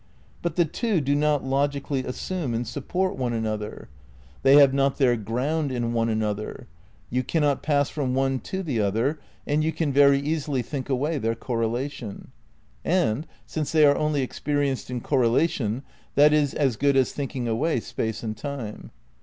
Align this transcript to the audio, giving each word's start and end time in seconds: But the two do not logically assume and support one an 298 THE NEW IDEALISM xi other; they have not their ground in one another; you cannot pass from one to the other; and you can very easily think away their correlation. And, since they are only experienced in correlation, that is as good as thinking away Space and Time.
But 0.41 0.55
the 0.55 0.65
two 0.65 0.99
do 0.99 1.13
not 1.13 1.43
logically 1.43 2.03
assume 2.03 2.55
and 2.55 2.65
support 2.67 3.17
one 3.17 3.33
an 3.33 3.43
298 3.43 3.69
THE 3.69 3.85
NEW 3.85 3.85
IDEALISM 3.85 4.33
xi 4.33 4.33
other; 4.33 4.41
they 4.41 4.61
have 4.61 4.73
not 4.73 4.97
their 4.97 5.15
ground 5.15 5.71
in 5.71 5.93
one 5.93 6.09
another; 6.09 6.67
you 7.11 7.23
cannot 7.23 7.61
pass 7.61 7.87
from 7.91 8.15
one 8.15 8.39
to 8.39 8.63
the 8.63 8.79
other; 8.79 9.19
and 9.45 9.63
you 9.63 9.71
can 9.71 9.93
very 9.93 10.19
easily 10.19 10.63
think 10.63 10.89
away 10.89 11.19
their 11.19 11.35
correlation. 11.35 12.31
And, 12.83 13.27
since 13.45 13.71
they 13.71 13.85
are 13.85 13.95
only 13.95 14.23
experienced 14.23 14.89
in 14.89 15.01
correlation, 15.01 15.83
that 16.15 16.33
is 16.33 16.55
as 16.55 16.77
good 16.77 16.97
as 16.97 17.11
thinking 17.11 17.47
away 17.47 17.79
Space 17.79 18.23
and 18.23 18.35
Time. 18.35 18.89